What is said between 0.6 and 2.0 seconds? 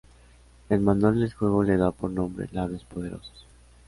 El manual del juego le da